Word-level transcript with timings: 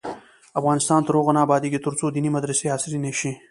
افغانستان 0.59 0.99
تر 1.07 1.13
هغو 1.19 1.31
نه 1.35 1.41
ابادیږي، 1.45 1.83
ترڅو 1.85 2.05
دیني 2.15 2.29
مدرسې 2.35 2.71
عصري 2.75 2.99
نشي. 3.05 3.31